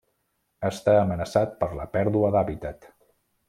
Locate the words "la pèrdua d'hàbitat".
1.83-2.93